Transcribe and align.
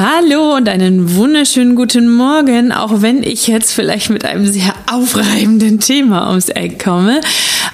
Hallo 0.00 0.54
und 0.54 0.68
einen 0.68 1.16
wunderschönen 1.16 1.74
guten 1.74 2.08
Morgen, 2.08 2.70
auch 2.70 3.02
wenn 3.02 3.24
ich 3.24 3.48
jetzt 3.48 3.72
vielleicht 3.72 4.10
mit 4.10 4.24
einem 4.24 4.46
sehr 4.46 4.72
aufreibenden 4.88 5.80
Thema 5.80 6.28
ums 6.28 6.50
Eck 6.50 6.84
komme. 6.84 7.20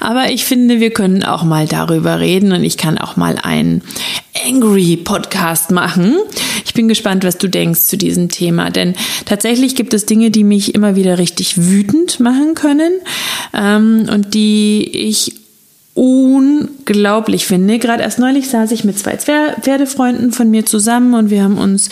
Aber 0.01 0.31
ich 0.31 0.47
finde, 0.47 0.81
wir 0.81 0.89
können 0.89 1.23
auch 1.23 1.43
mal 1.43 1.69
darüber 1.69 2.21
reden 2.21 2.53
und 2.53 2.65
ich 2.65 2.79
kann 2.79 2.97
auch 2.97 3.17
mal 3.17 3.37
einen 3.43 3.83
Angry 4.47 4.97
Podcast 4.97 5.71
machen. 5.71 6.17
Ich 6.65 6.73
bin 6.73 6.89
gespannt, 6.89 7.25
was 7.25 7.37
du 7.37 7.47
denkst 7.47 7.83
zu 7.83 7.99
diesem 7.99 8.31
Thema, 8.31 8.71
denn 8.71 8.95
tatsächlich 9.27 9.77
gibt 9.77 9.93
es 9.93 10.07
Dinge, 10.07 10.31
die 10.31 10.45
mich 10.45 10.75
immer 10.75 10.97
wieder 10.97 11.19
richtig 11.19 11.59
wütend 11.69 12.21
machen 12.21 12.55
können 12.55 12.93
ähm, 13.53 14.07
und 14.11 14.33
die 14.33 14.89
ich 14.91 15.44
unglaublich 15.95 17.47
finde. 17.47 17.79
Gerade 17.79 18.03
erst 18.03 18.19
neulich 18.19 18.51
saß 18.51 18.73
ich 18.73 18.83
mit 18.83 18.99
zwei 18.99 19.17
Pferdefreunden 19.17 20.33
von 20.33 20.51
mir 20.51 20.67
zusammen 20.67 21.15
und 21.15 21.31
wir 21.31 21.45
haben 21.45 21.57
uns 21.57 21.89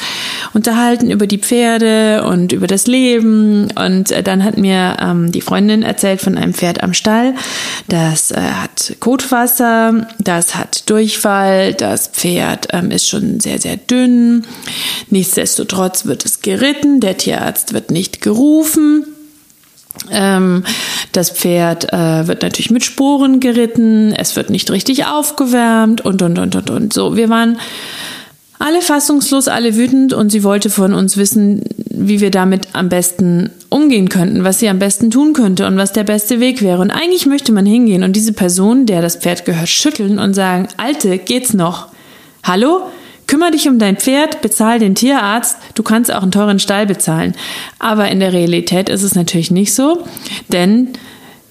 unterhalten 0.55 1.08
über 1.08 1.28
die 1.28 1.39
Pferde 1.39 2.25
und 2.25 2.53
über 2.53 2.67
das 2.67 2.89
Leben. 2.89 3.69
Und 3.77 4.11
äh, 4.11 4.25
dann 4.25 4.42
hat 4.42 4.58
mir 4.58 4.97
ähm, 5.00 5.30
die 5.30 5.41
Freundin 5.41 5.84
erzählt 5.84 6.20
von 6.20 6.36
einem 6.36 6.53
Pferd 6.53 6.83
am 6.83 6.95
Stall. 6.95 7.34
Das 7.86 8.33
äh, 8.33 8.41
hat 8.41 8.97
Kotwasser, 8.98 10.08
das 10.19 10.56
hat 10.56 10.91
Durchfall, 10.91 11.73
das 11.73 12.08
Pferd 12.08 12.69
ähm, 12.73 12.91
ist 12.91 13.08
schon 13.08 13.39
sehr, 13.39 13.61
sehr 13.61 13.77
dünn. 13.77 14.45
Nichtsdestotrotz 15.11 16.06
wird 16.06 16.25
es 16.25 16.41
geritten, 16.41 16.98
der 16.98 17.19
Tierarzt 17.19 17.73
wird 17.73 17.92
nicht 17.92 18.20
gerufen. 18.20 19.06
Ähm, 20.11 20.64
das 21.13 21.31
Pferd 21.31 21.93
äh, 21.93 22.27
wird 22.27 22.43
natürlich 22.43 22.71
mit 22.71 22.85
Sporen 22.85 23.41
geritten, 23.41 24.13
es 24.13 24.37
wird 24.37 24.51
nicht 24.51 24.71
richtig 24.71 25.07
aufgewärmt 25.07 26.01
und, 26.01 26.23
und, 26.23 26.39
und, 26.39 26.57
und, 26.57 26.71
und. 26.71 26.93
So, 26.93 27.17
wir 27.17 27.29
waren 27.29 27.59
alle 28.59 28.81
fassungslos, 28.81 29.49
alle 29.49 29.77
wütend 29.77 30.13
und 30.13 30.31
sie 30.31 30.45
wollte 30.45 30.71
von 30.71 30.95
uns 30.95 31.17
wissen, 31.17 31.65
wie 31.91 32.21
wir 32.21 32.31
damit 32.31 32.69
am 32.75 32.89
besten 32.89 33.51
umgehen 33.71 34.09
könnten, 34.09 34.45
was 34.45 34.61
sie 34.61 34.69
am 34.69 34.79
besten 34.79 35.11
tun 35.11 35.33
könnte 35.33 35.67
und 35.67 35.77
was 35.77 35.93
der 35.93 36.05
beste 36.05 36.39
Weg 36.39 36.63
wäre. 36.63 36.81
Und 36.81 36.93
eigentlich 36.93 37.27
möchte 37.27 37.53
man 37.53 37.67
hingehen 37.67 38.05
und 38.05 38.15
diese 38.15 38.33
Person, 38.33 38.87
der 38.87 39.03
das 39.03 39.17
Pferd 39.17 39.45
gehört, 39.45 39.69
schütteln 39.69 40.21
und 40.21 40.35
sagen, 40.35 40.69
Alte, 40.77 41.19
geht's 41.19 41.55
noch? 41.55 41.89
Hallo? 42.45 42.83
Kümmer 43.27 43.51
dich 43.51 43.69
um 43.69 43.79
dein 43.79 43.97
Pferd, 43.97 44.43
bezahl 44.43 44.79
den 44.79 44.95
Tierarzt, 44.95 45.57
du 45.75 45.83
kannst 45.83 46.13
auch 46.13 46.23
einen 46.23 46.33
teuren 46.33 46.59
Stall 46.59 46.86
bezahlen. 46.86 47.35
Aber 47.79 48.09
in 48.11 48.20
der 48.20 48.33
Realität 48.33 48.89
ist 48.89 49.03
es 49.03 49.15
natürlich 49.15 49.51
nicht 49.51 49.75
so, 49.75 50.05
denn 50.53 50.89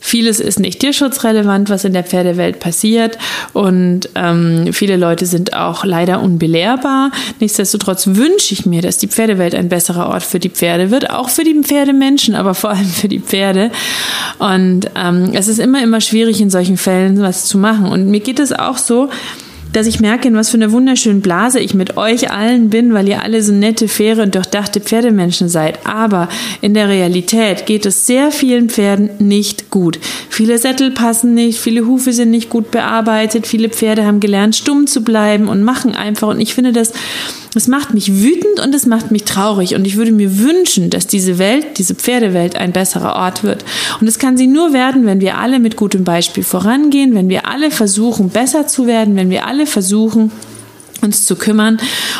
Vieles 0.03 0.39
ist 0.39 0.59
nicht 0.59 0.79
tierschutzrelevant, 0.79 1.69
was 1.69 1.85
in 1.85 1.93
der 1.93 2.03
Pferdewelt 2.03 2.59
passiert 2.59 3.17
und 3.53 4.09
ähm, 4.15 4.73
viele 4.73 4.97
Leute 4.97 5.25
sind 5.25 5.53
auch 5.53 5.85
leider 5.85 6.21
unbelehrbar. 6.21 7.11
Nichtsdestotrotz 7.39 8.07
wünsche 8.07 8.53
ich 8.53 8.65
mir, 8.65 8.81
dass 8.81 8.97
die 8.97 9.07
Pferdewelt 9.07 9.53
ein 9.53 9.69
besserer 9.69 10.09
Ort 10.09 10.23
für 10.23 10.39
die 10.39 10.49
Pferde 10.49 10.91
wird, 10.91 11.11
auch 11.11 11.29
für 11.29 11.43
die 11.43 11.53
Pferdemenschen, 11.61 12.35
aber 12.35 12.55
vor 12.55 12.71
allem 12.71 12.85
für 12.85 13.07
die 13.07 13.19
Pferde. 13.19 13.71
Und 14.39 14.89
ähm, 14.95 15.31
es 15.33 15.47
ist 15.47 15.59
immer, 15.59 15.83
immer 15.83 16.01
schwierig 16.01 16.41
in 16.41 16.49
solchen 16.49 16.77
Fällen 16.77 17.21
was 17.21 17.45
zu 17.45 17.57
machen. 17.57 17.85
Und 17.85 18.07
mir 18.07 18.21
geht 18.21 18.39
es 18.39 18.51
auch 18.51 18.77
so, 18.77 19.09
dass 19.73 19.87
ich 19.87 19.99
merke, 19.99 20.27
in 20.27 20.35
was 20.35 20.49
für 20.49 20.57
einer 20.57 20.71
wunderschönen 20.71 21.21
Blase 21.21 21.59
ich 21.59 21.73
mit 21.73 21.97
euch 21.97 22.31
allen 22.31 22.69
bin, 22.69 22.93
weil 22.93 23.07
ihr 23.07 23.23
alle 23.23 23.41
so 23.41 23.53
nette, 23.53 23.87
faire 23.87 24.23
und 24.23 24.35
durchdachte 24.35 24.81
Pferdemenschen 24.81 25.49
seid. 25.49 25.85
Aber 25.85 26.29
in 26.61 26.73
der 26.73 26.89
Realität 26.89 27.65
geht 27.65 27.85
es 27.85 28.05
sehr 28.05 28.31
vielen 28.31 28.69
Pferden 28.69 29.09
nicht 29.19 29.69
gut. 29.69 29.99
Viele 30.29 30.57
Sättel 30.57 30.91
passen 30.91 31.33
nicht, 31.33 31.59
viele 31.59 31.85
Hufe 31.85 32.13
sind 32.13 32.31
nicht 32.31 32.49
gut 32.49 32.71
bearbeitet, 32.71 33.47
viele 33.47 33.69
Pferde 33.69 34.05
haben 34.05 34.19
gelernt, 34.19 34.55
stumm 34.55 34.87
zu 34.87 35.03
bleiben 35.03 35.47
und 35.47 35.63
machen 35.63 35.95
einfach. 35.95 36.29
Und 36.29 36.41
ich 36.41 36.53
finde 36.53 36.73
das 36.73 36.93
es 37.53 37.67
macht 37.67 37.93
mich 37.93 38.21
wütend 38.21 38.59
und 38.63 38.73
es 38.73 38.85
macht 38.85 39.11
mich 39.11 39.25
traurig. 39.25 39.75
Und 39.75 39.85
ich 39.85 39.97
würde 39.97 40.11
mir 40.11 40.39
wünschen, 40.39 40.89
dass 40.89 41.07
diese 41.07 41.37
Welt, 41.37 41.77
diese 41.77 41.95
Pferdewelt 41.95 42.55
ein 42.55 42.71
besserer 42.71 43.15
Ort 43.15 43.43
wird. 43.43 43.65
Und 43.99 44.07
es 44.07 44.19
kann 44.19 44.37
sie 44.37 44.47
nur 44.47 44.73
werden, 44.73 45.05
wenn 45.05 45.19
wir 45.19 45.37
alle 45.37 45.59
mit 45.59 45.75
gutem 45.75 46.03
Beispiel 46.03 46.43
vorangehen, 46.43 47.13
wenn 47.13 47.29
wir 47.29 47.47
alle 47.47 47.71
versuchen, 47.71 48.29
besser 48.29 48.67
zu 48.67 48.87
werden, 48.87 49.15
wenn 49.15 49.29
wir 49.29 49.45
alle 49.45 49.65
versuchen, 49.65 50.31
uns 51.01 51.25
zu 51.25 51.35
kümmern 51.35 51.77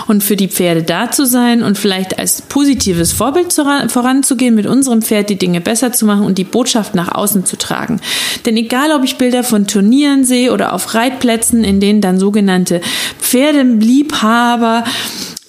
und 0.07 0.23
für 0.23 0.35
die 0.35 0.47
Pferde 0.47 0.83
da 0.83 1.11
zu 1.11 1.25
sein 1.25 1.63
und 1.63 1.77
vielleicht 1.77 2.19
als 2.19 2.41
positives 2.41 3.11
Vorbild 3.11 3.53
voranzugehen, 3.53 4.55
mit 4.55 4.65
unserem 4.65 5.01
Pferd 5.01 5.29
die 5.29 5.37
Dinge 5.37 5.61
besser 5.61 5.91
zu 5.91 6.05
machen 6.05 6.25
und 6.25 6.37
die 6.37 6.43
Botschaft 6.43 6.95
nach 6.95 7.13
außen 7.13 7.45
zu 7.45 7.57
tragen. 7.57 8.01
Denn 8.45 8.57
egal, 8.57 8.91
ob 8.91 9.03
ich 9.03 9.17
Bilder 9.17 9.43
von 9.43 9.67
Turnieren 9.67 10.23
sehe 10.23 10.51
oder 10.51 10.73
auf 10.73 10.93
Reitplätzen, 10.93 11.63
in 11.63 11.79
denen 11.79 12.01
dann 12.01 12.19
sogenannte 12.19 12.81
Pferdeliebhaber 13.19 14.83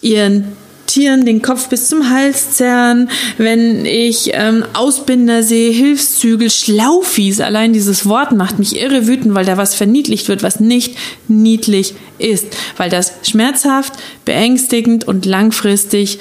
ihren 0.01 0.62
Tieren 0.87 1.25
den 1.25 1.43
Kopf 1.43 1.69
bis 1.69 1.89
zum 1.89 2.11
Hals 2.11 2.53
zerren, 2.53 3.09
wenn 3.39 3.87
ich 3.87 4.31
ähm, 4.35 4.65
Ausbinder 4.75 5.43
sehe, 5.43 5.73
Hilfszügel, 5.73 6.51
Schlaufies, 6.51 7.41
allein 7.41 7.73
dieses 7.73 8.07
Wort 8.07 8.33
macht 8.33 8.59
mich 8.59 8.81
irre 8.81 9.07
wütend, 9.07 9.35
weil 9.35 9.45
da 9.45 9.57
was 9.57 9.75
verniedlicht 9.75 10.29
wird, 10.29 10.43
was 10.43 10.61
nicht 10.61 10.97
niedlich 11.29 11.95
ist, 12.19 12.47
weil 12.77 12.91
das 12.91 13.13
schmerzhaft, 13.23 13.95
beängstigend 14.25 15.07
und 15.07 15.27
langfristig 15.27 16.19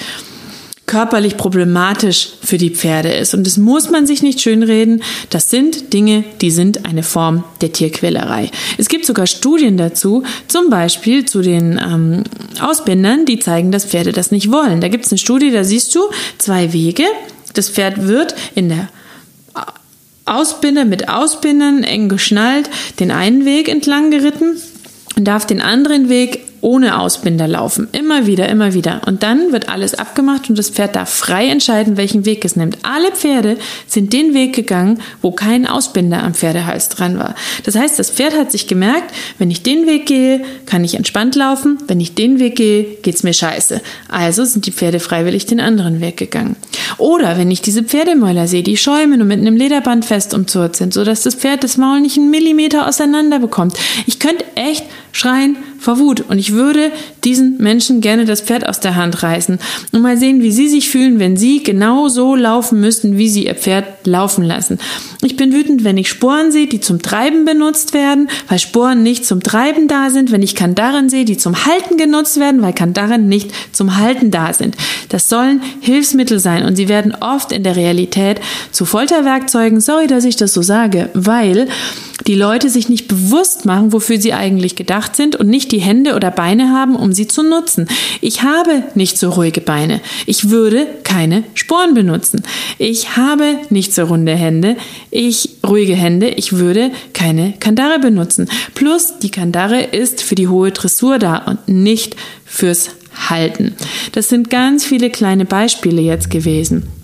körperlich 0.91 1.38
problematisch 1.38 2.34
für 2.44 2.57
die 2.57 2.69
Pferde 2.69 3.13
ist. 3.13 3.34
Und 3.34 3.47
das 3.47 3.56
muss 3.56 3.90
man 3.90 4.06
sich 4.06 4.22
nicht 4.22 4.41
schönreden. 4.41 5.02
Das 5.29 5.50
sind 5.50 5.94
Dinge, 5.94 6.25
die 6.41 6.52
sind 6.52 6.85
eine 6.85 7.02
Form 7.02 7.46
der 7.62 7.72
Tierquälerei. 7.72 8.52
Es 8.78 8.90
gibt 8.90 9.06
sogar 9.06 9.25
Studien 9.25 9.78
dazu, 9.78 10.24
zum 10.50 10.69
Beispiel 10.69 11.24
zu 11.24 11.41
den 11.41 11.80
ähm, 11.81 12.24
Ausbindern, 12.59 13.25
die 13.25 13.40
zeigen, 13.40 13.72
dass 13.72 13.85
Pferde 13.85 14.12
das 14.12 14.31
nicht 14.31 14.51
wollen. 14.51 14.81
Da 14.81 14.90
gibt 14.90 15.06
es 15.06 15.13
eine 15.13 15.19
Studie, 15.19 15.50
da 15.50 15.63
siehst 15.63 15.96
du 15.96 16.01
zwei 16.38 16.74
Wege. 16.74 17.06
Das 17.53 17.69
Pferd 17.69 18.06
wird 18.06 18.35
in 18.56 18.68
der 18.68 18.90
Ausbinder 20.25 20.84
mit 20.84 21.07
Ausbindern 21.07 21.85
eng 21.85 22.09
geschnallt 22.09 22.69
den 23.00 23.12
einen 23.12 23.46
Weg 23.46 23.69
entlang 23.69 24.12
geritten 24.12 24.57
und 25.16 25.24
darf 25.24 25.46
den 25.47 25.62
anderen 25.62 26.09
Weg 26.09 26.50
ohne 26.61 26.99
Ausbinder 26.99 27.47
laufen. 27.47 27.88
Immer 27.91 28.27
wieder, 28.27 28.47
immer 28.47 28.73
wieder. 28.73 29.01
Und 29.07 29.23
dann 29.23 29.51
wird 29.51 29.69
alles 29.69 29.95
abgemacht 29.95 30.49
und 30.49 30.57
das 30.57 30.69
Pferd 30.69 30.95
darf 30.95 31.09
frei 31.09 31.47
entscheiden, 31.47 31.97
welchen 31.97 32.25
Weg 32.25 32.45
es 32.45 32.55
nimmt. 32.55 32.77
Alle 32.83 33.11
Pferde 33.11 33.57
sind 33.88 34.13
den 34.13 34.33
Weg 34.33 34.55
gegangen, 34.55 35.00
wo 35.21 35.31
kein 35.31 35.67
Ausbinder 35.67 36.23
am 36.23 36.33
Pferdehals 36.33 36.89
dran 36.89 37.17
war. 37.17 37.35
Das 37.63 37.75
heißt, 37.75 37.97
das 37.97 38.11
Pferd 38.11 38.38
hat 38.38 38.51
sich 38.51 38.67
gemerkt, 38.67 39.13
wenn 39.39 39.51
ich 39.51 39.63
den 39.63 39.88
Weg 39.88 40.06
gehe, 40.06 40.41
kann 40.65 40.83
ich 40.83 40.95
entspannt 40.95 41.36
laufen. 41.36 41.80
Wenn 41.88 42.00
ich 42.00 42.15
den 42.15 42.39
Weg 42.39 42.56
gehe, 42.56 42.83
geht's 43.01 43.24
mir 43.24 43.33
scheiße. 43.33 43.81
Also 44.07 44.45
sind 44.45 44.65
die 44.65 44.71
Pferde 44.71 45.00
freiwillig 45.00 45.45
den 45.47 45.59
anderen 45.59 46.00
Weg 46.00 46.18
gegangen. 46.18 46.56
Oder 46.97 47.38
wenn 47.38 47.51
ich 47.51 47.62
diese 47.62 47.83
Pferdemäuler 47.83 48.47
sehe, 48.47 48.63
die 48.63 48.77
schäumen 48.77 49.21
und 49.21 49.27
mit 49.27 49.39
einem 49.39 49.56
Lederband 49.56 50.06
fest 50.06 50.33
umzurrt 50.33 50.75
sind, 50.75 50.94
sodass 50.94 51.24
das 51.24 51.36
Pferd 51.36 51.63
das 51.63 51.77
Maul 51.77 52.01
nicht 52.01 52.18
einen 52.18 52.30
Millimeter 52.30 52.88
auseinander 52.88 53.39
bekommt. 53.39 53.77
Ich 54.06 54.19
könnte 54.19 54.45
echt 54.56 54.86
schreien 55.12 55.58
vor 55.80 56.00
Wut. 56.00 56.22
Und 56.22 56.38
ich 56.38 56.54
würde 56.54 56.92
diesen 57.24 57.58
Menschen 57.58 58.02
gerne 58.02 58.25
das 58.25 58.42
Pferd 58.42 58.68
aus 58.68 58.80
der 58.80 58.96
Hand 58.96 59.24
reißen 59.24 59.60
und 59.92 60.02
mal 60.02 60.18
sehen, 60.18 60.42
wie 60.42 60.52
sie 60.52 60.69
sich 60.69 60.90
fühlen, 60.90 61.19
wenn 61.19 61.38
sie 61.38 61.63
genau 61.63 62.08
so 62.08 62.36
laufen 62.36 62.80
müssten, 62.80 63.18
wie 63.18 63.30
sie 63.30 63.46
ihr 63.46 63.56
Pferd 63.56 63.86
laufen 64.06 64.44
lassen. 64.44 64.80
Ich 65.24 65.36
bin 65.36 65.54
wütend, 65.54 65.84
wenn 65.84 65.98
ich 65.98 66.10
Sporen 66.10 66.52
sehe, 66.52 66.68
die 66.68 66.80
zum 66.80 67.02
Treiben 67.02 67.46
benutzt 67.46 67.94
werden, 67.94 68.30
weil 68.48 68.60
Sporen 68.60 69.04
nicht 69.04 69.25
zum 69.25 69.42
Treiben 69.44 69.88
da 69.88 70.10
sind, 70.10 70.31
wenn 70.31 70.42
ich 70.42 70.56
Kandaren 70.56 71.10
sehe, 71.10 71.25
die 71.25 71.38
zum 71.38 71.66
Halten 71.66 71.98
genutzt 71.98 72.40
werden, 72.40 72.62
weil 72.62 72.74
Kandaren 72.74 73.28
nicht 73.28 73.52
zum 73.72 73.98
Halten 73.98 74.31
da 74.31 74.54
sind. 74.54 74.75
Das 75.10 75.30
sollen 75.30 75.62
Hilfsmittel 75.81 76.40
sein 76.40 76.66
und 76.66 76.75
sie 76.75 76.88
werden 76.88 77.16
oft 77.19 77.52
in 77.52 77.63
der 77.63 77.75
Realität 77.75 78.40
zu 78.72 78.86
Folterwerkzeugen. 78.86 79.81
Sorry, 79.81 80.08
dass 80.08 80.25
ich 80.25 80.36
das 80.36 80.54
so 80.54 80.62
sage, 80.62 81.10
weil 81.13 81.68
die 82.27 82.35
Leute 82.35 82.69
sich 82.69 82.89
nicht 82.89 83.07
bewusst 83.07 83.65
machen, 83.65 83.94
wofür 83.94 84.19
sie 84.19 84.33
eigentlich 84.33 84.75
gedacht 84.75 85.15
sind 85.15 85.35
und 85.35 85.47
nicht 85.47 85.71
die 85.71 85.79
Hände 85.79 86.15
oder 86.15 86.31
Beine 86.31 86.69
haben, 86.69 86.95
um 86.95 87.13
sie 87.13 87.27
zu 87.27 87.44
nutzen. 87.44 87.88
Ich 88.21 88.44
habe 88.44 88.83
nicht 88.95 89.18
so 89.18 89.29
ruhige 89.29 89.62
Beine. 89.62 90.01
Ich 90.25 90.50
würde 90.50 90.88
keine 91.03 91.44
Sporen 91.53 91.94
benutzen. 91.94 92.44
Ich 92.77 93.18
habe 93.18 93.57
nicht 93.69 93.94
so 93.94 94.03
runde 94.03 94.35
Hände. 94.35 94.77
Ich 95.09 95.50
ruhige 95.68 95.95
Hände. 95.95 96.29
Ich 96.29 96.53
würde 96.53 96.91
keine 97.13 97.53
Kandare 97.59 98.00
benutzen. 98.00 98.50
Plus 98.75 99.19
die 99.19 99.31
Kandare 99.31 99.81
ist 99.81 100.21
für 100.21 100.35
die 100.35 100.47
hohe 100.47 100.71
Dressur 100.71 101.19
da 101.19 101.38
und 101.38 101.67
nicht 101.67 102.15
fürs 102.45 102.89
Halten. 103.29 103.75
Das 104.13 104.29
sind 104.29 104.50
ganz 104.50 104.85
viele 104.85 105.09
kleine 105.09 105.45
Beispiele 105.45 106.01
jetzt 106.01 106.29
gewesen. 106.29 107.00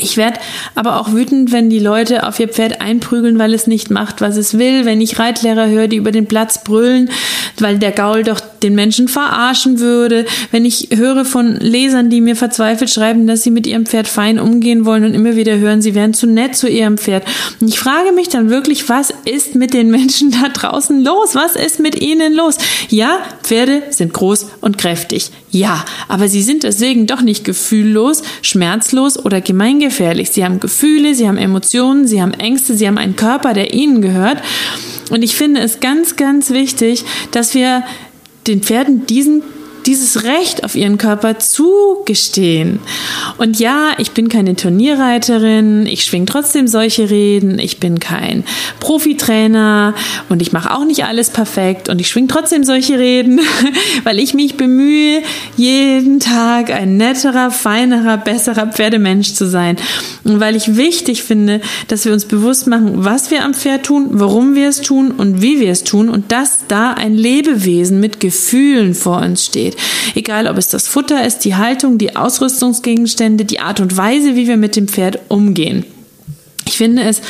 Ich 0.00 0.16
werde 0.16 0.38
aber 0.76 1.00
auch 1.00 1.12
wütend, 1.12 1.50
wenn 1.50 1.70
die 1.70 1.80
Leute 1.80 2.26
auf 2.26 2.38
ihr 2.38 2.48
Pferd 2.48 2.80
einprügeln, 2.80 3.38
weil 3.38 3.52
es 3.52 3.66
nicht 3.66 3.90
macht, 3.90 4.20
was 4.20 4.36
es 4.36 4.56
will. 4.56 4.84
Wenn 4.84 5.00
ich 5.00 5.18
Reitlehrer 5.18 5.68
höre, 5.68 5.88
die 5.88 5.96
über 5.96 6.12
den 6.12 6.26
Platz 6.26 6.62
brüllen, 6.62 7.10
weil 7.58 7.78
der 7.78 7.90
Gaul 7.90 8.22
doch 8.22 8.40
den 8.62 8.76
Menschen 8.76 9.08
verarschen 9.08 9.80
würde. 9.80 10.24
Wenn 10.52 10.64
ich 10.64 10.88
höre 10.94 11.24
von 11.24 11.56
Lesern, 11.56 12.10
die 12.10 12.20
mir 12.20 12.36
verzweifelt 12.36 12.90
schreiben, 12.90 13.26
dass 13.26 13.42
sie 13.42 13.50
mit 13.50 13.66
ihrem 13.66 13.86
Pferd 13.86 14.06
fein 14.06 14.38
umgehen 14.38 14.84
wollen 14.84 15.04
und 15.04 15.14
immer 15.14 15.34
wieder 15.34 15.58
hören, 15.58 15.82
sie 15.82 15.96
wären 15.96 16.14
zu 16.14 16.26
nett 16.26 16.56
zu 16.56 16.68
ihrem 16.68 16.96
Pferd. 16.96 17.24
Und 17.60 17.68
ich 17.68 17.78
frage 17.78 18.12
mich 18.12 18.28
dann 18.28 18.50
wirklich, 18.50 18.88
was 18.88 19.12
ist 19.24 19.56
mit 19.56 19.74
den 19.74 19.90
Menschen 19.90 20.30
da 20.30 20.48
draußen 20.48 21.02
los? 21.02 21.34
Was 21.34 21.56
ist 21.56 21.80
mit 21.80 22.00
ihnen 22.00 22.34
los? 22.34 22.58
Ja, 22.88 23.18
Pferde 23.42 23.82
sind 23.90 24.12
groß 24.12 24.46
und 24.60 24.78
kräftig. 24.78 25.30
Ja, 25.50 25.84
aber 26.08 26.28
sie 26.28 26.42
sind 26.42 26.62
deswegen 26.62 27.06
doch 27.06 27.22
nicht 27.22 27.44
gefühllos, 27.44 28.22
schmerzlos 28.42 29.18
oder 29.18 29.40
gemeingefährlich. 29.40 30.30
Sie 30.30 30.44
haben 30.44 30.60
Gefühle, 30.60 31.14
sie 31.14 31.26
haben 31.26 31.38
Emotionen, 31.38 32.06
sie 32.06 32.20
haben 32.20 32.34
Ängste, 32.34 32.76
sie 32.76 32.86
haben 32.86 32.98
einen 32.98 33.16
Körper, 33.16 33.54
der 33.54 33.72
ihnen 33.72 34.02
gehört. 34.02 34.42
Und 35.10 35.22
ich 35.22 35.36
finde 35.36 35.60
es 35.60 35.80
ganz, 35.80 36.16
ganz 36.16 36.50
wichtig, 36.50 37.04
dass 37.30 37.54
wir 37.54 37.82
den 38.46 38.62
Pferden 38.62 39.06
diesen 39.06 39.42
dieses 39.86 40.24
Recht 40.24 40.64
auf 40.64 40.74
ihren 40.74 40.98
Körper 40.98 41.38
zugestehen. 41.38 42.80
Und 43.38 43.58
ja, 43.58 43.92
ich 43.98 44.12
bin 44.12 44.28
keine 44.28 44.56
Turnierreiterin, 44.56 45.86
ich 45.86 46.04
schwing 46.04 46.26
trotzdem 46.26 46.68
solche 46.68 47.10
Reden, 47.10 47.58
ich 47.58 47.80
bin 47.80 47.98
kein 47.98 48.44
Profitrainer 48.80 49.94
und 50.28 50.42
ich 50.42 50.52
mache 50.52 50.74
auch 50.74 50.84
nicht 50.84 51.04
alles 51.04 51.30
perfekt 51.30 51.88
und 51.88 52.00
ich 52.00 52.08
schwing 52.08 52.28
trotzdem 52.28 52.64
solche 52.64 52.98
Reden, 52.98 53.40
weil 54.04 54.18
ich 54.18 54.34
mich 54.34 54.56
bemühe, 54.56 55.22
jeden 55.56 56.20
Tag 56.20 56.70
ein 56.70 56.96
netterer, 56.96 57.50
feinerer, 57.50 58.18
besserer 58.18 58.66
Pferdemensch 58.66 59.34
zu 59.34 59.46
sein. 59.46 59.76
Und 60.24 60.40
weil 60.40 60.56
ich 60.56 60.76
wichtig 60.76 61.22
finde, 61.22 61.60
dass 61.88 62.04
wir 62.04 62.12
uns 62.12 62.26
bewusst 62.26 62.66
machen, 62.66 63.04
was 63.04 63.30
wir 63.30 63.44
am 63.44 63.54
Pferd 63.54 63.86
tun, 63.86 64.08
warum 64.10 64.54
wir 64.54 64.68
es 64.68 64.82
tun 64.82 65.12
und 65.12 65.40
wie 65.40 65.60
wir 65.60 65.70
es 65.70 65.84
tun 65.84 66.08
und 66.08 66.32
dass 66.32 66.66
da 66.68 66.92
ein 66.92 67.14
Lebewesen 67.14 68.00
mit 68.00 68.20
Gefühlen 68.20 68.94
vor 68.94 69.18
uns 69.18 69.44
steht. 69.44 69.76
Egal, 70.14 70.46
ob 70.46 70.58
es 70.58 70.68
das 70.68 70.88
Futter 70.88 71.24
ist, 71.24 71.40
die 71.40 71.56
Haltung, 71.56 71.98
die 71.98 72.16
Ausrüstungsgegenstände, 72.16 73.44
die 73.44 73.60
Art 73.60 73.80
und 73.80 73.96
Weise, 73.96 74.36
wie 74.36 74.46
wir 74.46 74.56
mit 74.56 74.76
dem 74.76 74.88
Pferd 74.88 75.18
umgehen. 75.28 75.84
Ich 76.66 76.76
finde 76.76 77.02
es 77.02 77.20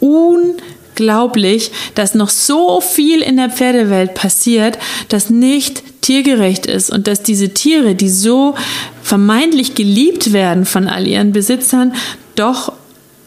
unglaublich, 0.00 1.70
dass 1.94 2.14
noch 2.14 2.30
so 2.30 2.80
viel 2.80 3.20
in 3.20 3.36
der 3.36 3.50
Pferdewelt 3.50 4.14
passiert, 4.14 4.78
das 5.08 5.30
nicht 5.30 5.82
tiergerecht 6.02 6.66
ist 6.66 6.90
und 6.90 7.06
dass 7.06 7.22
diese 7.22 7.50
Tiere, 7.50 7.94
die 7.94 8.08
so 8.08 8.54
vermeintlich 9.02 9.74
geliebt 9.74 10.32
werden 10.32 10.64
von 10.64 10.88
all 10.88 11.06
ihren 11.06 11.32
Besitzern, 11.32 11.94
doch 12.34 12.72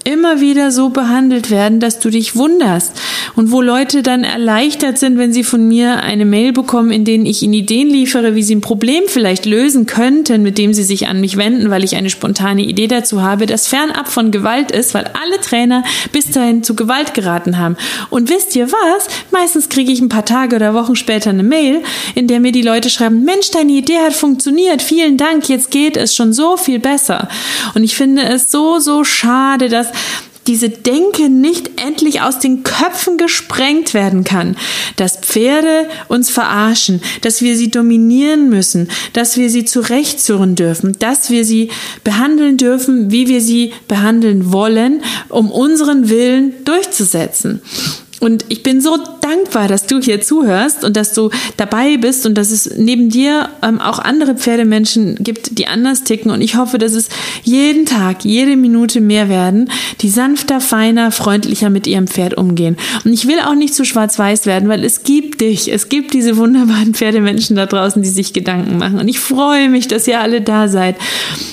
immer 0.03 0.41
wieder 0.41 0.71
so 0.71 0.89
behandelt 0.89 1.51
werden, 1.51 1.79
dass 1.79 1.99
du 1.99 2.09
dich 2.09 2.35
wunderst 2.35 2.93
und 3.35 3.51
wo 3.51 3.61
Leute 3.61 4.03
dann 4.03 4.23
erleichtert 4.23 4.97
sind, 4.97 5.17
wenn 5.17 5.33
sie 5.33 5.43
von 5.43 5.67
mir 5.67 6.03
eine 6.03 6.25
Mail 6.25 6.53
bekommen, 6.53 6.91
in 6.91 7.05
denen 7.05 7.25
ich 7.25 7.41
ihnen 7.41 7.53
Ideen 7.53 7.89
liefere, 7.89 8.35
wie 8.35 8.43
sie 8.43 8.55
ein 8.55 8.61
Problem 8.61 9.03
vielleicht 9.07 9.45
lösen 9.45 9.85
könnten, 9.85 10.43
mit 10.43 10.57
dem 10.57 10.73
sie 10.73 10.83
sich 10.83 11.07
an 11.07 11.21
mich 11.21 11.37
wenden, 11.37 11.69
weil 11.69 11.83
ich 11.83 11.95
eine 11.95 12.09
spontane 12.09 12.63
Idee 12.63 12.87
dazu 12.87 13.21
habe, 13.21 13.45
das 13.45 13.67
fernab 13.67 14.07
von 14.07 14.31
Gewalt 14.31 14.71
ist, 14.71 14.93
weil 14.93 15.05
alle 15.05 15.39
Trainer 15.41 15.83
bis 16.11 16.31
dahin 16.31 16.63
zu 16.63 16.75
Gewalt 16.75 17.13
geraten 17.13 17.57
haben. 17.57 17.77
Und 18.09 18.29
wisst 18.29 18.55
ihr 18.55 18.71
was? 18.71 19.07
Meistens 19.31 19.69
kriege 19.69 19.91
ich 19.91 20.01
ein 20.01 20.09
paar 20.09 20.25
Tage 20.25 20.55
oder 20.55 20.73
Wochen 20.73 20.95
später 20.95 21.29
eine 21.29 21.43
Mail, 21.43 21.81
in 22.15 22.27
der 22.27 22.39
mir 22.39 22.51
die 22.51 22.61
Leute 22.61 22.89
schreiben, 22.89 23.23
Mensch, 23.23 23.51
deine 23.51 23.71
Idee 23.71 23.99
hat 23.99 24.13
funktioniert, 24.13 24.81
vielen 24.81 25.17
Dank, 25.17 25.49
jetzt 25.49 25.71
geht 25.71 25.97
es 25.97 26.15
schon 26.15 26.33
so 26.33 26.57
viel 26.57 26.79
besser. 26.79 27.27
Und 27.75 27.83
ich 27.83 27.95
finde 27.95 28.23
es 28.23 28.51
so, 28.51 28.79
so 28.79 29.03
schade, 29.03 29.69
dass 29.69 29.87
diese 30.47 30.69
Denke 30.69 31.29
nicht 31.29 31.81
endlich 31.81 32.21
aus 32.21 32.39
den 32.39 32.63
Köpfen 32.63 33.17
gesprengt 33.17 33.93
werden 33.93 34.23
kann, 34.23 34.57
dass 34.95 35.17
Pferde 35.17 35.87
uns 36.07 36.29
verarschen, 36.29 37.01
dass 37.21 37.41
wir 37.41 37.55
sie 37.55 37.69
dominieren 37.69 38.49
müssen, 38.49 38.89
dass 39.13 39.37
wir 39.37 39.49
sie 39.49 39.65
zurechtzurren 39.65 40.55
dürfen, 40.55 40.95
dass 40.99 41.29
wir 41.29 41.45
sie 41.45 41.69
behandeln 42.03 42.57
dürfen, 42.57 43.11
wie 43.11 43.27
wir 43.27 43.41
sie 43.41 43.73
behandeln 43.87 44.51
wollen, 44.51 45.03
um 45.29 45.51
unseren 45.51 46.09
Willen 46.09 46.53
durchzusetzen. 46.65 47.61
Und 48.19 48.45
ich 48.49 48.61
bin 48.61 48.81
so 48.81 48.97
dankbar, 49.31 49.67
dass 49.67 49.85
du 49.85 49.99
hier 49.99 50.21
zuhörst 50.21 50.83
und 50.83 50.97
dass 50.97 51.13
du 51.13 51.29
dabei 51.57 51.97
bist 51.97 52.25
und 52.25 52.37
dass 52.37 52.51
es 52.51 52.71
neben 52.77 53.09
dir 53.09 53.49
ähm, 53.61 53.79
auch 53.79 53.99
andere 53.99 54.35
Pferdemenschen 54.35 55.15
gibt, 55.19 55.57
die 55.57 55.67
anders 55.67 56.03
ticken. 56.03 56.31
Und 56.31 56.41
ich 56.41 56.55
hoffe, 56.55 56.77
dass 56.77 56.93
es 56.93 57.09
jeden 57.43 57.85
Tag, 57.85 58.25
jede 58.25 58.55
Minute 58.55 59.01
mehr 59.01 59.29
werden, 59.29 59.69
die 60.01 60.09
sanfter, 60.09 60.59
feiner, 60.61 61.11
freundlicher 61.11 61.69
mit 61.69 61.87
ihrem 61.87 62.07
Pferd 62.07 62.35
umgehen. 62.35 62.77
Und 63.05 63.13
ich 63.13 63.27
will 63.27 63.39
auch 63.39 63.55
nicht 63.55 63.73
zu 63.73 63.85
schwarz-weiß 63.85 64.45
werden, 64.45 64.69
weil 64.69 64.83
es 64.83 65.03
gibt 65.03 65.41
dich. 65.41 65.71
Es 65.71 65.89
gibt 65.89 66.13
diese 66.13 66.37
wunderbaren 66.37 66.93
Pferdemenschen 66.93 67.55
da 67.55 67.65
draußen, 67.65 68.01
die 68.01 68.09
sich 68.09 68.33
Gedanken 68.33 68.77
machen. 68.77 68.99
Und 68.99 69.07
ich 69.07 69.19
freue 69.19 69.69
mich, 69.69 69.87
dass 69.87 70.07
ihr 70.07 70.19
alle 70.19 70.41
da 70.41 70.67
seid. 70.67 70.95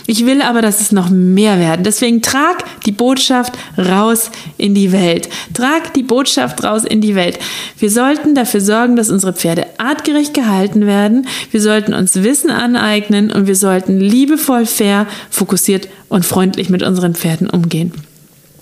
Ich 0.07 0.27
will 0.27 0.43
aber, 0.43 0.63
dass 0.63 0.81
es 0.81 0.93
noch 0.93 1.11
mehr 1.11 1.59
werden. 1.59 1.85
Deswegen 1.85 2.23
trag 2.23 2.65
die 2.85 2.93
Botschaft 2.93 3.53
raus 3.77 4.31
in 4.57 4.75
die 4.75 4.93
Welt. 4.93 5.29
Trag 5.55 5.93
die 5.95 6.03
Botschaft 6.03 6.65
raus 6.65 6.85
in 6.85 7.01
die 7.01 7.15
Welt. 7.15 7.39
Wir 7.79 7.91
sollten 7.91 8.35
dafür 8.35 8.61
sorgen, 8.61 8.97
dass 8.97 9.11
unsere 9.11 9.33
Pferde 9.33 9.67
artgerecht 9.79 10.35
gehalten 10.35 10.87
werden. 10.87 11.27
Wir 11.51 11.61
sollten 11.61 11.95
uns 11.95 12.23
Wissen 12.23 12.51
aneignen 12.51 13.31
und 13.31 13.47
wir 13.47 13.57
sollten 13.57 14.01
liebevoll, 14.01 14.67
fair, 14.67 15.07
fokussiert 15.31 15.89
und 16.09 16.25
freundlich 16.25 16.71
mit 16.71 16.83
unseren 16.83 17.15
Pferden 17.15 17.51
umgehen. 17.51 17.93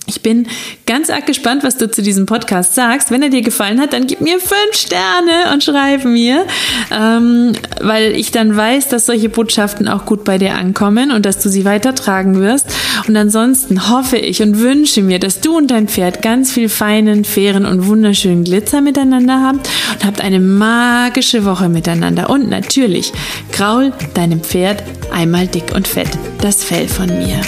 Ich 0.09 0.21
bin 0.21 0.47
ganz 0.85 1.09
arg 1.09 1.25
gespannt, 1.25 1.63
was 1.63 1.77
du 1.77 1.91
zu 1.91 2.01
diesem 2.01 2.25
Podcast 2.25 2.75
sagst. 2.75 3.11
Wenn 3.11 3.21
er 3.21 3.29
dir 3.29 3.41
gefallen 3.41 3.81
hat, 3.81 3.91
dann 3.91 4.07
gib 4.07 4.21
mir 4.21 4.39
fünf 4.39 4.73
Sterne 4.73 5.51
und 5.53 5.65
schreib 5.65 6.05
mir, 6.05 6.45
ähm, 6.91 7.51
weil 7.81 8.13
ich 8.13 8.31
dann 8.31 8.55
weiß, 8.55 8.87
dass 8.87 9.05
solche 9.05 9.27
Botschaften 9.27 9.89
auch 9.89 10.05
gut 10.05 10.23
bei 10.23 10.37
dir 10.37 10.55
ankommen 10.55 11.11
und 11.11 11.25
dass 11.25 11.39
du 11.39 11.49
sie 11.49 11.65
weitertragen 11.65 12.39
wirst. 12.39 12.67
Und 13.05 13.17
ansonsten 13.17 13.89
hoffe 13.89 14.15
ich 14.15 14.41
und 14.41 14.59
wünsche 14.59 15.03
mir, 15.03 15.19
dass 15.19 15.41
du 15.41 15.57
und 15.57 15.71
dein 15.71 15.89
Pferd 15.89 16.21
ganz 16.21 16.53
viel 16.53 16.69
feinen, 16.69 17.25
fairen 17.25 17.65
und 17.65 17.87
wunderschönen 17.87 18.45
Glitzer 18.45 18.79
miteinander 18.79 19.41
habt 19.41 19.69
und 19.93 20.05
habt 20.05 20.21
eine 20.21 20.39
magische 20.39 21.43
Woche 21.43 21.67
miteinander. 21.67 22.29
Und 22.29 22.49
natürlich, 22.49 23.11
graul 23.51 23.91
deinem 24.13 24.39
Pferd 24.39 24.83
einmal 25.11 25.47
dick 25.47 25.75
und 25.75 25.85
fett 25.85 26.09
das 26.39 26.63
Fell 26.63 26.87
von 26.87 27.07
mir. 27.07 27.41